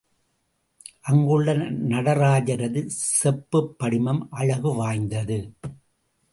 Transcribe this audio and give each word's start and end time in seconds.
அங்குள்ள 1.01 1.53
நடராஜரது 1.91 2.85
செப்புப் 2.87 3.79
படிமம் 3.79 4.27
அழகு 4.31 4.73
வாய்ந்தது. 4.75 5.53